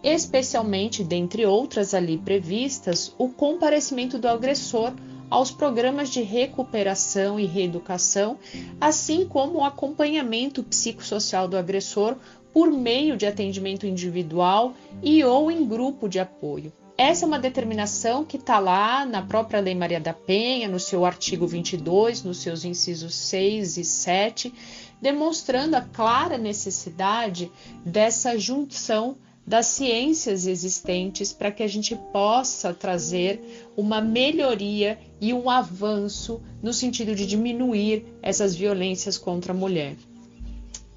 especialmente, 0.04 1.04
dentre 1.04 1.48
outras 1.48 1.96
ali 1.96 2.20
previstas, 2.20 3.12
o 3.18 3.28
comparecimento 3.28 4.20
do 4.20 4.28
agressor 4.28 4.94
aos 5.32 5.50
programas 5.52 6.10
de 6.10 6.22
recuperação 6.22 7.40
e 7.40 7.46
reeducação, 7.46 8.38
assim 8.80 9.26
como 9.26 9.60
o 9.60 9.64
acompanhamento 9.64 10.64
psicossocial 10.64 11.48
do 11.48 11.58
agressor 11.58 12.16
por 12.58 12.72
meio 12.72 13.16
de 13.16 13.28
atendimento 13.28 13.86
individual 13.86 14.74
e 15.04 15.24
ou 15.24 15.52
em 15.52 15.64
grupo 15.64 16.10
de 16.10 16.20
apoio. 16.20 16.74
Essa 16.98 17.24
é 17.24 17.28
uma 17.28 17.38
determinação 17.38 18.26
que 18.26 18.38
está 18.38 18.58
lá 18.58 19.06
na 19.06 19.22
própria 19.22 19.60
Lei 19.60 19.76
Maria 19.76 20.00
da 20.00 20.12
Penha, 20.12 20.68
no 20.68 20.80
seu 20.80 21.06
artigo 21.06 21.46
22, 21.46 22.24
nos 22.24 22.40
seus 22.40 22.66
incisos 22.66 23.14
6 23.14 23.78
e 23.78 23.84
7, 23.84 24.52
demonstrando 25.00 25.76
a 25.76 25.82
clara 25.82 26.36
necessidade 26.36 27.52
dessa 27.86 28.40
junção 28.40 29.18
das 29.46 29.68
ciências 29.68 30.48
existentes 30.48 31.32
para 31.32 31.52
que 31.52 31.62
a 31.62 31.68
gente 31.68 31.96
possa 32.12 32.74
trazer 32.74 33.70
uma 33.78 34.02
melhoria 34.02 35.00
e 35.22 35.32
um 35.32 35.48
avanço 35.48 36.42
no 36.60 36.74
sentido 36.74 37.14
de 37.14 37.28
diminuir 37.28 38.04
essas 38.20 38.56
violências 38.56 39.16
contra 39.16 39.54
a 39.54 39.56
mulher. 39.56 39.96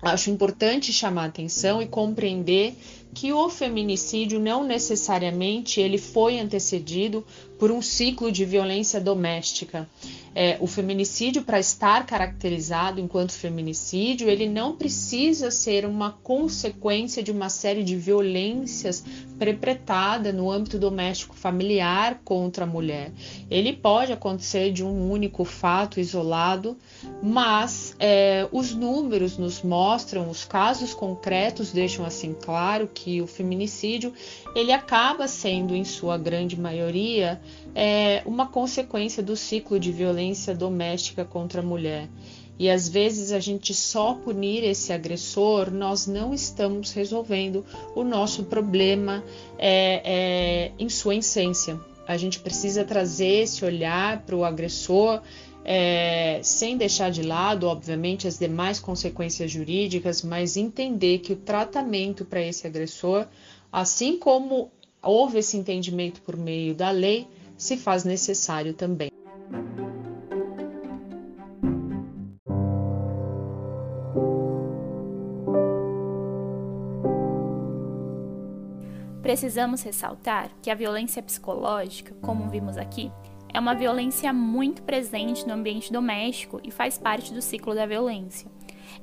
Acho 0.03 0.31
importante 0.31 0.93
chamar 0.93 1.27
atenção 1.27 1.83
e 1.83 1.87
compreender 1.87 2.75
que 3.13 3.33
o 3.33 3.49
feminicídio 3.49 4.39
não 4.39 4.65
necessariamente 4.65 5.81
ele 5.81 5.99
foi 5.99 6.39
antecedido 6.39 7.25
por 7.59 7.71
um 7.71 7.83
ciclo 7.83 8.31
de 8.31 8.45
violência 8.45 9.01
doméstica 9.01 9.89
é, 10.35 10.57
o 10.61 10.67
feminicídio, 10.67 11.43
para 11.43 11.59
estar 11.59 12.07
caracterizado 12.07 13.01
enquanto 13.01 13.33
feminicídio, 13.33 14.29
ele 14.29 14.49
não 14.49 14.77
precisa 14.77 15.51
ser 15.51 15.85
uma 15.85 16.13
consequência 16.23 17.23
de 17.23 17.33
uma 17.33 17.49
série 17.49 17.83
de 17.83 17.97
violências 17.97 19.05
perpetradas 19.39 20.35
no 20.35 20.51
âmbito 20.51 20.79
doméstico 20.79 21.35
familiar 21.35 22.21
contra 22.25 22.65
a 22.65 22.67
mulher. 22.67 23.13
Ele 23.51 23.73
pode 23.73 24.13
acontecer 24.13 24.71
de 24.73 24.85
um 24.85 25.11
único 25.11 25.45
fato 25.45 25.99
isolado, 25.99 26.77
mas 27.23 27.97
é, 27.99 28.47
os 28.53 28.73
números 28.73 29.37
nos 29.37 29.63
mostram, 29.63 30.31
os 30.31 30.45
casos 30.45 30.95
concretos 30.95 31.73
deixam 31.73 32.05
assim 32.05 32.35
claro 32.41 32.89
que 32.93 33.00
o 33.23 33.27
feminicídio 33.27 34.13
ele 34.55 34.73
acaba 34.73 35.27
sendo, 35.27 35.75
em 35.75 35.85
sua 35.85 36.19
grande 36.19 36.59
maioria, 36.59 37.41
é, 37.75 38.23
uma 38.27 38.47
consequência 38.47 39.23
do 39.23 39.37
ciclo 39.37 39.79
de 39.79 39.93
violência 39.93 40.55
doméstica 40.55 41.25
contra 41.25 41.61
a 41.61 41.65
mulher. 41.65 42.09
E 42.59 42.69
às 42.69 42.87
vezes 42.87 43.33
a 43.33 43.41
gente 43.41 43.73
só 43.73 44.13
punir 44.13 44.63
esse 44.65 44.93
agressor, 44.93 45.71
nós 45.71 46.07
não 46.07 46.35
estamos 46.35 46.93
resolvendo 46.93 47.65
o 47.95 48.05
nosso 48.05 48.45
problema 48.45 49.25
é, 49.59 50.03
é, 50.05 50.73
em 50.79 50.91
sua 50.91 51.15
essência. 51.15 51.81
A 52.07 52.19
gente 52.19 52.39
precisa 52.39 52.85
trazer 52.85 53.45
esse 53.45 53.65
olhar 53.65 54.23
para 54.27 54.37
o 54.37 54.45
agressor, 54.45 55.23
é, 55.65 56.41
sem 56.43 56.77
deixar 56.77 57.11
de 57.11 57.23
lado, 57.23 57.67
obviamente, 57.67 58.27
as 58.27 58.39
demais 58.39 58.81
consequências 58.81 59.51
jurídicas, 59.51 60.23
mas 60.23 60.57
entender 60.57 61.19
que 61.19 61.33
o 61.33 61.37
tratamento 61.37 62.25
para 62.25 62.41
esse 62.41 62.67
agressor, 62.67 63.27
assim 63.71 64.19
como 64.19 64.71
houve 65.03 65.39
esse 65.39 65.57
entendimento 65.57 66.21
por 66.23 66.37
meio 66.37 66.75
da 66.75 66.91
lei, 66.91 67.27
se 67.57 67.77
faz 67.77 68.05
necessário 68.05 68.73
também. 68.73 69.11
Precisamos 79.23 79.83
ressaltar 79.83 80.51
que 80.61 80.71
a 80.71 80.75
violência 80.75 81.23
psicológica, 81.23 82.13
como 82.21 82.49
vimos 82.49 82.77
aqui, 82.77 83.13
é 83.53 83.59
uma 83.59 83.75
violência 83.75 84.33
muito 84.33 84.83
presente 84.83 85.47
no 85.47 85.55
ambiente 85.55 85.93
doméstico 85.93 86.61
e 86.63 86.71
faz 86.71 86.99
parte 86.99 87.33
do 87.33 87.43
ciclo 87.43 87.75
da 87.75 87.87
violência. 87.87 88.49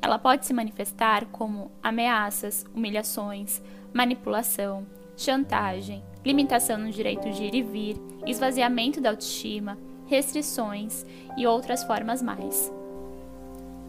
Ela 0.02 0.18
pode 0.18 0.46
se 0.46 0.54
manifestar 0.54 1.26
como 1.26 1.72
ameaças, 1.82 2.66
humilhações, 2.74 3.62
manipulação, 3.94 4.86
chantagem, 5.16 6.04
limitação 6.26 6.78
no 6.78 6.92
direito 6.92 7.30
de 7.30 7.44
ir 7.44 7.56
e 7.56 7.64
vir, 7.64 7.98
esvaziamento 8.26 9.02
da 9.02 9.10
autoestima, 9.10 9.78
restrições 10.06 11.06
e 11.38 11.46
outras 11.46 11.84
formas 11.84 12.22
mais. 12.22 12.72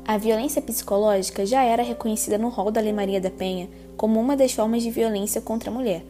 A 0.07 0.17
violência 0.17 0.63
psicológica 0.63 1.45
já 1.45 1.63
era 1.63 1.83
reconhecida 1.83 2.39
no 2.39 2.49
rol 2.49 2.71
da 2.71 2.81
Lei 2.81 2.93
Maria 2.93 3.21
da 3.21 3.31
Penha 3.31 3.69
como 3.97 4.19
uma 4.19 4.37
das 4.37 4.53
formas 4.53 4.83
de 4.83 4.91
violência 4.91 5.41
contra 5.41 5.71
a 5.71 5.73
mulher, 5.75 6.03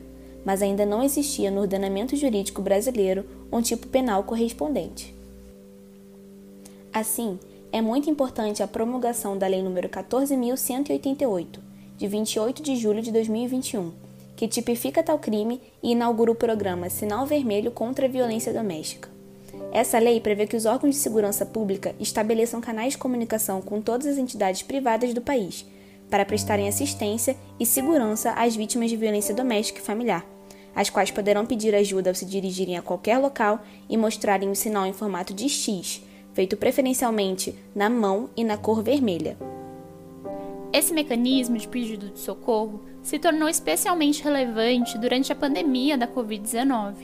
mas 0.45 0.63
ainda 0.63 0.87
não 0.87 1.03
existia 1.03 1.51
no 1.51 1.61
ordenamento 1.61 2.15
jurídico 2.15 2.63
brasileiro 2.63 3.27
um 3.51 3.61
tipo 3.63 3.87
penal 3.87 4.23
correspondente. 4.25 5.15
Assim, 6.93 7.39
é 7.71 7.81
muito 7.81 8.09
importante 8.09 8.63
a 8.63 8.69
promulgação 8.69 9.37
da 9.37 9.47
Lei 9.47 9.61
nº 9.61 9.89
14.188, 9.89 11.59
de 11.97 12.07
28 12.07 12.63
de 12.63 12.77
julho 12.77 13.03
de 13.03 13.13
2021, 13.13 13.93
que 14.37 14.49
tipifica 14.49 15.03
tal 15.03 15.19
crime 15.19 15.61
e 15.83 15.93
inaugura 15.93 16.31
o 16.31 16.35
programa 16.35 16.89
Sinal 16.89 17.27
Vermelho 17.27 17.71
contra 17.71 18.07
a 18.07 18.09
Violência 18.09 18.53
Doméstica. 18.53 19.09
Essa 19.73 19.99
lei 19.99 20.21
prevê 20.21 20.47
que 20.47 20.57
os 20.57 20.65
órgãos 20.65 20.95
de 20.95 21.01
segurança 21.01 21.45
pública 21.45 21.95
estabeleçam 22.01 22.61
canais 22.61 22.93
de 22.93 22.99
comunicação 22.99 23.61
com 23.61 23.81
todas 23.81 24.07
as 24.07 24.17
entidades 24.17 24.63
privadas 24.63 25.13
do 25.13 25.21
país, 25.21 25.67
para 26.09 26.25
prestarem 26.25 26.69
assistência 26.69 27.37
e 27.61 27.67
segurança 27.67 28.31
às 28.31 28.57
vítimas 28.57 28.89
de 28.89 28.97
violência 28.97 29.35
doméstica 29.35 29.81
e 29.81 29.83
familiar, 29.83 30.25
as 30.79 30.89
quais 30.89 31.11
poderão 31.11 31.45
pedir 31.45 31.75
ajuda 31.75 32.09
ao 32.09 32.15
se 32.15 32.25
dirigirem 32.25 32.79
a 32.79 32.83
qualquer 32.83 33.19
local 33.19 33.61
e 33.89 33.97
mostrarem 33.97 34.49
o 34.49 34.55
sinal 34.55 34.87
em 34.87 34.93
formato 34.93 35.35
de 35.35 35.49
X, 35.49 36.01
feito 36.33 36.57
preferencialmente 36.57 37.53
na 37.75 37.91
mão 37.91 38.31
e 38.37 38.45
na 38.45 38.57
cor 38.57 38.81
vermelha. 38.81 39.37
Esse 40.73 40.95
mecanismo 40.95 41.59
de 41.59 41.67
pedido 41.67 42.11
de 42.11 42.21
socorro 42.21 42.81
se 43.03 43.19
tornou 43.19 43.49
especialmente 43.49 44.23
relevante 44.23 44.97
durante 44.99 45.33
a 45.33 45.35
pandemia 45.35 45.99
da 45.99 46.07
Covid-19. 46.07 46.95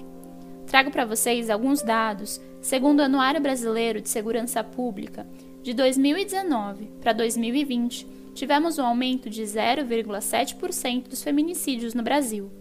Trago 0.69 0.93
para 0.93 1.04
vocês 1.04 1.50
alguns 1.50 1.83
dados, 1.83 2.40
segundo 2.62 3.00
o 3.00 3.02
Anuário 3.02 3.40
Brasileiro 3.40 4.00
de 4.00 4.09
Segurança 4.09 4.62
Pública, 4.62 5.26
de 5.64 5.75
2019 5.75 6.93
para 7.00 7.12
2020, 7.12 8.07
tivemos 8.37 8.78
um 8.78 8.85
aumento 8.85 9.28
de 9.28 9.43
0,7% 9.43 11.09
dos 11.09 11.25
feminicídios 11.25 11.93
no 11.93 12.04
Brasil. 12.04 12.52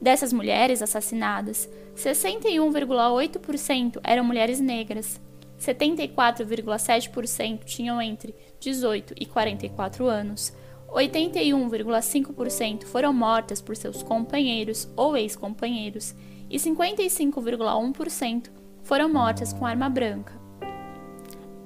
Dessas 0.00 0.32
mulheres 0.32 0.82
assassinadas, 0.82 1.68
61,8% 1.96 4.00
eram 4.02 4.24
mulheres 4.24 4.58
negras, 4.60 5.20
74,7% 5.58 7.64
tinham 7.64 8.02
entre 8.02 8.34
18 8.60 9.14
e 9.18 9.26
44 9.26 10.06
anos, 10.06 10.52
81,5% 10.88 12.84
foram 12.84 13.12
mortas 13.12 13.60
por 13.60 13.76
seus 13.76 14.02
companheiros 14.02 14.88
ou 14.96 15.14
ex-companheiros 15.16 16.14
e 16.48 16.56
55,1% 16.56 18.50
foram 18.82 19.12
mortas 19.12 19.52
com 19.52 19.66
arma 19.66 19.88
branca. 19.88 20.32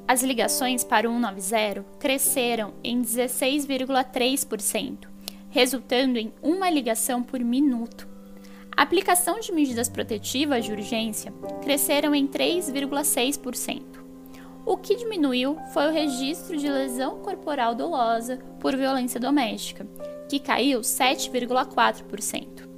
As 0.07 0.23
ligações 0.23 0.83
para 0.83 1.11
o 1.11 1.13
190 1.13 1.85
cresceram 1.99 2.73
em 2.83 3.03
16,3%, 3.03 5.07
resultando 5.51 6.19
em 6.19 6.33
uma 6.41 6.71
ligação 6.71 7.23
por 7.23 7.39
minuto. 7.41 8.08
Aplicação 8.79 9.41
de 9.41 9.51
medidas 9.51 9.89
protetivas 9.89 10.65
de 10.65 10.71
urgência 10.71 11.33
cresceram 11.65 12.15
em 12.15 12.29
3,6%. 12.29 13.83
O 14.65 14.77
que 14.77 14.95
diminuiu 14.95 15.59
foi 15.75 15.89
o 15.89 15.93
registro 15.93 16.57
de 16.57 16.69
lesão 16.69 17.19
corporal 17.19 17.75
dolosa 17.75 18.37
por 18.61 18.77
violência 18.77 19.19
doméstica, 19.19 19.85
que 20.29 20.39
caiu 20.39 20.79
7,4%. 20.81 22.69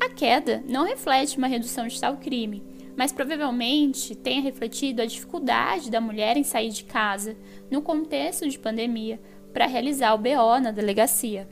A 0.00 0.08
queda 0.08 0.64
não 0.68 0.84
reflete 0.84 1.38
uma 1.38 1.46
redução 1.46 1.86
de 1.86 2.00
tal 2.00 2.16
crime, 2.16 2.64
mas 2.96 3.12
provavelmente 3.12 4.16
tenha 4.16 4.42
refletido 4.42 5.02
a 5.02 5.06
dificuldade 5.06 5.88
da 5.88 6.00
mulher 6.00 6.36
em 6.36 6.42
sair 6.42 6.70
de 6.70 6.82
casa, 6.82 7.36
no 7.70 7.80
contexto 7.80 8.48
de 8.48 8.58
pandemia, 8.58 9.20
para 9.52 9.66
realizar 9.66 10.14
o 10.14 10.18
BO 10.18 10.58
na 10.60 10.72
delegacia. 10.72 11.48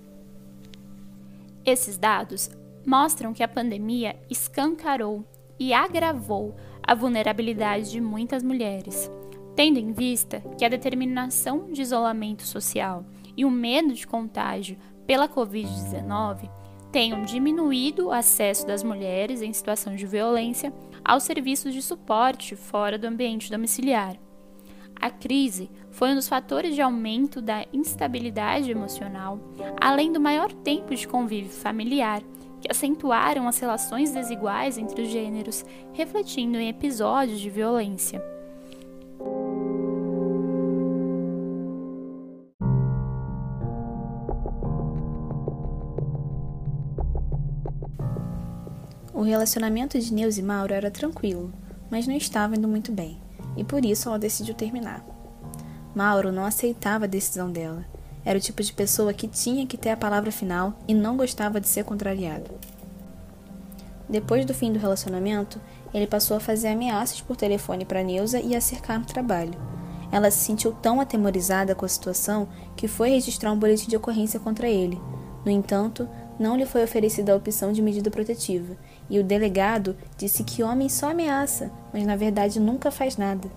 Esses 1.64 1.96
dados 1.96 2.50
mostram 2.86 3.32
que 3.32 3.42
a 3.42 3.48
pandemia 3.48 4.16
escancarou 4.30 5.24
e 5.58 5.72
agravou 5.72 6.54
a 6.82 6.94
vulnerabilidade 6.94 7.90
de 7.90 8.00
muitas 8.00 8.42
mulheres 8.42 9.10
tendo 9.56 9.78
em 9.78 9.90
vista 9.90 10.40
que 10.58 10.64
a 10.64 10.68
determinação 10.68 11.72
de 11.72 11.80
isolamento 11.80 12.42
social 12.42 13.06
e 13.34 13.44
o 13.44 13.50
medo 13.50 13.94
de 13.94 14.06
contágio 14.06 14.76
pela 15.06 15.26
Covid-19 15.26 16.50
tenham 16.92 17.24
diminuído 17.24 18.06
o 18.06 18.12
acesso 18.12 18.66
das 18.66 18.82
mulheres 18.82 19.40
em 19.40 19.52
situação 19.52 19.96
de 19.96 20.06
violência 20.06 20.72
aos 21.02 21.22
serviços 21.22 21.72
de 21.72 21.80
suporte 21.80 22.54
fora 22.54 22.98
do 22.98 23.06
ambiente 23.06 23.50
domiciliar. 23.50 24.16
A 24.94 25.10
crise 25.10 25.70
foi 25.90 26.10
um 26.10 26.14
dos 26.14 26.28
fatores 26.28 26.74
de 26.74 26.82
aumento 26.82 27.40
da 27.40 27.64
instabilidade 27.72 28.70
emocional, 28.70 29.38
além 29.80 30.12
do 30.12 30.20
maior 30.20 30.52
tempo 30.52 30.94
de 30.94 31.08
convívio 31.08 31.50
familiar, 31.50 32.22
que 32.66 32.72
acentuaram 32.72 33.46
as 33.46 33.58
relações 33.60 34.10
desiguais 34.10 34.76
entre 34.76 35.02
os 35.02 35.08
gêneros, 35.08 35.64
refletindo 35.92 36.58
em 36.58 36.68
episódios 36.68 37.38
de 37.38 37.48
violência. 37.48 38.20
O 49.14 49.22
relacionamento 49.22 49.98
de 49.98 50.12
Neuza 50.12 50.40
e 50.40 50.42
Mauro 50.42 50.74
era 50.74 50.90
tranquilo, 50.90 51.52
mas 51.88 52.06
não 52.06 52.16
estava 52.16 52.56
indo 52.56 52.66
muito 52.66 52.90
bem, 52.90 53.20
e 53.56 53.62
por 53.62 53.84
isso 53.84 54.08
ela 54.08 54.18
decidiu 54.18 54.54
terminar. 54.54 55.04
Mauro 55.94 56.32
não 56.32 56.44
aceitava 56.44 57.04
a 57.04 57.08
decisão 57.08 57.50
dela. 57.50 57.95
Era 58.26 58.38
o 58.38 58.42
tipo 58.42 58.60
de 58.60 58.72
pessoa 58.72 59.14
que 59.14 59.28
tinha 59.28 59.64
que 59.66 59.76
ter 59.76 59.90
a 59.90 59.96
palavra 59.96 60.32
final 60.32 60.74
e 60.88 60.92
não 60.92 61.16
gostava 61.16 61.60
de 61.60 61.68
ser 61.68 61.84
contrariado. 61.84 62.50
Depois 64.08 64.44
do 64.44 64.52
fim 64.52 64.72
do 64.72 64.80
relacionamento, 64.80 65.60
ele 65.94 66.08
passou 66.08 66.36
a 66.36 66.40
fazer 66.40 66.68
ameaças 66.68 67.20
por 67.20 67.36
telefone 67.36 67.84
para 67.84 68.02
Neuza 68.02 68.40
e 68.40 68.56
a 68.56 68.60
cercar 68.60 68.98
no 68.98 69.06
trabalho. 69.06 69.54
Ela 70.10 70.30
se 70.30 70.44
sentiu 70.44 70.72
tão 70.72 71.00
atemorizada 71.00 71.72
com 71.72 71.84
a 71.84 71.88
situação 71.88 72.48
que 72.76 72.88
foi 72.88 73.10
registrar 73.10 73.52
um 73.52 73.58
boletim 73.58 73.88
de 73.88 73.96
ocorrência 73.96 74.40
contra 74.40 74.68
ele. 74.68 75.00
No 75.44 75.50
entanto, 75.50 76.08
não 76.36 76.56
lhe 76.56 76.66
foi 76.66 76.82
oferecida 76.82 77.32
a 77.32 77.36
opção 77.36 77.72
de 77.72 77.80
medida 77.80 78.10
protetiva 78.10 78.76
e 79.08 79.20
o 79.20 79.24
delegado 79.24 79.96
disse 80.18 80.42
que 80.42 80.64
homem 80.64 80.88
só 80.88 81.10
ameaça, 81.10 81.70
mas 81.92 82.04
na 82.04 82.16
verdade 82.16 82.58
nunca 82.58 82.90
faz 82.90 83.16
nada. 83.16 83.48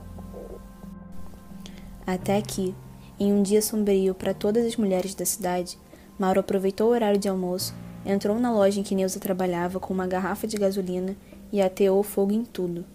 Até 2.05 2.39
que, 2.41 2.75
em 3.19 3.33
um 3.33 3.43
dia 3.43 3.61
sombrio 3.61 4.15
para 4.15 4.33
todas 4.33 4.65
as 4.65 4.77
mulheres 4.77 5.13
da 5.13 5.25
cidade, 5.25 5.77
Mauro 6.17 6.39
aproveitou 6.39 6.87
o 6.87 6.91
horário 6.91 7.19
de 7.19 7.27
almoço, 7.27 7.73
entrou 8.05 8.39
na 8.39 8.51
loja 8.51 8.79
em 8.79 8.83
que 8.83 8.95
Neuza 8.95 9.19
trabalhava 9.19 9.79
com 9.79 9.93
uma 9.93 10.07
garrafa 10.07 10.47
de 10.47 10.57
gasolina 10.57 11.15
e 11.51 11.61
ateou 11.61 12.01
fogo 12.01 12.31
em 12.31 12.45
tudo. 12.45 12.85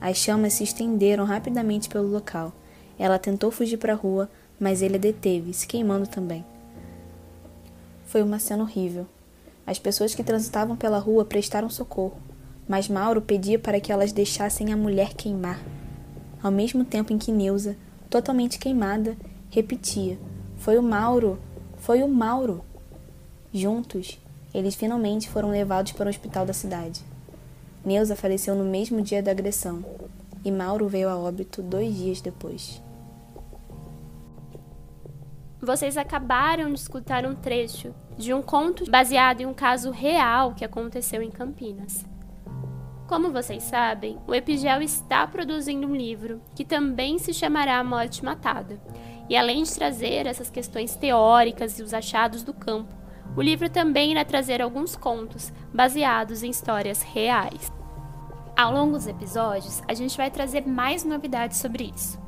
As 0.00 0.16
chamas 0.16 0.54
se 0.54 0.64
estenderam 0.64 1.24
rapidamente 1.24 1.88
pelo 1.88 2.08
local. 2.08 2.52
Ela 2.98 3.18
tentou 3.18 3.50
fugir 3.50 3.76
para 3.76 3.92
a 3.92 3.96
rua, 3.96 4.28
mas 4.58 4.82
ele 4.82 4.96
a 4.96 4.98
deteve, 4.98 5.52
se 5.52 5.66
queimando 5.66 6.06
também. 6.06 6.44
Foi 8.04 8.22
uma 8.22 8.38
cena 8.38 8.62
horrível. 8.62 9.06
As 9.66 9.78
pessoas 9.78 10.14
que 10.14 10.22
transitavam 10.22 10.76
pela 10.76 10.98
rua 10.98 11.24
prestaram 11.24 11.70
socorro, 11.70 12.18
mas 12.68 12.88
Mauro 12.88 13.22
pedia 13.22 13.58
para 13.58 13.80
que 13.80 13.90
elas 13.90 14.12
deixassem 14.12 14.72
a 14.72 14.76
mulher 14.76 15.14
queimar. 15.14 15.60
Ao 16.42 16.50
mesmo 16.50 16.84
tempo 16.84 17.12
em 17.12 17.18
que 17.18 17.32
Neuza, 17.32 17.76
totalmente 18.10 18.58
queimada, 18.58 19.16
repetia: 19.54 20.18
Foi 20.56 20.76
o 20.76 20.82
Mauro! 20.82 21.38
Foi 21.76 22.02
o 22.02 22.08
Mauro! 22.08 22.64
Juntos, 23.52 24.18
eles 24.52 24.74
finalmente 24.74 25.30
foram 25.30 25.50
levados 25.50 25.92
para 25.92 26.06
o 26.06 26.10
hospital 26.10 26.44
da 26.44 26.52
cidade. 26.52 27.00
Neuza 27.84 28.16
faleceu 28.16 28.54
no 28.54 28.64
mesmo 28.64 29.00
dia 29.00 29.22
da 29.22 29.30
agressão 29.30 29.84
e 30.44 30.50
Mauro 30.50 30.88
veio 30.88 31.08
a 31.08 31.16
óbito 31.16 31.62
dois 31.62 31.94
dias 31.94 32.20
depois. 32.20 32.82
vocês 35.60 35.96
acabaram 35.96 36.70
de 36.70 36.78
escutar 36.78 37.24
um 37.24 37.34
trecho 37.34 37.94
de 38.18 38.34
um 38.34 38.42
conto 38.42 38.90
baseado 38.90 39.40
em 39.40 39.46
um 39.46 39.54
caso 39.54 39.90
real 39.90 40.52
que 40.52 40.62
aconteceu 40.62 41.22
em 41.22 41.30
Campinas. 41.30 42.04
Como 43.06 43.32
vocês 43.32 43.62
sabem, 43.62 44.18
o 44.26 44.34
Epigel 44.34 44.82
está 44.82 45.26
produzindo 45.26 45.86
um 45.86 45.96
livro 45.96 46.40
que 46.54 46.66
também 46.66 47.18
se 47.18 47.32
chamará 47.32 47.78
A 47.78 47.84
Morte 47.84 48.22
Matada. 48.22 48.78
E 49.28 49.36
além 49.36 49.62
de 49.62 49.74
trazer 49.74 50.26
essas 50.26 50.50
questões 50.50 50.96
teóricas 50.96 51.78
e 51.78 51.82
os 51.82 51.94
achados 51.94 52.42
do 52.42 52.52
campo, 52.52 52.94
o 53.36 53.42
livro 53.42 53.68
também 53.68 54.12
irá 54.12 54.24
trazer 54.24 54.60
alguns 54.60 54.94
contos 54.94 55.52
baseados 55.72 56.42
em 56.42 56.50
histórias 56.50 57.02
reais. 57.02 57.72
Ao 58.56 58.72
longo 58.72 58.92
dos 58.92 59.08
episódios, 59.08 59.82
a 59.88 59.94
gente 59.94 60.16
vai 60.16 60.30
trazer 60.30 60.66
mais 60.66 61.04
novidades 61.04 61.58
sobre 61.58 61.92
isso. 61.94 62.22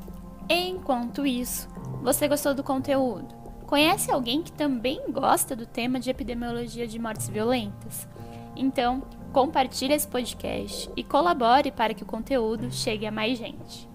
Enquanto 0.49 1.25
isso, 1.25 1.69
você 2.01 2.27
gostou 2.27 2.53
do 2.53 2.63
conteúdo? 2.63 3.33
Conhece 3.65 4.11
alguém 4.11 4.41
que 4.41 4.51
também 4.51 5.11
gosta 5.11 5.55
do 5.55 5.65
tema 5.65 5.99
de 5.99 6.09
epidemiologia 6.09 6.87
de 6.87 6.99
mortes 6.99 7.29
violentas? 7.29 8.07
Então, 8.55 9.03
compartilhe 9.31 9.93
esse 9.93 10.07
podcast 10.07 10.89
e 10.95 11.03
colabore 11.03 11.71
para 11.71 11.93
que 11.93 12.03
o 12.03 12.07
conteúdo 12.07 12.71
chegue 12.71 13.05
a 13.05 13.11
mais 13.11 13.37
gente. 13.37 13.89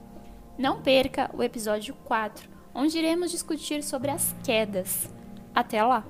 Não 0.56 0.80
perca 0.80 1.30
o 1.34 1.42
episódio 1.42 1.94
4, 2.04 2.48
onde 2.74 2.98
iremos 2.98 3.30
discutir 3.30 3.82
sobre 3.82 4.10
as 4.10 4.34
quedas. 4.44 5.08
Até 5.54 5.82
lá! 5.82 6.04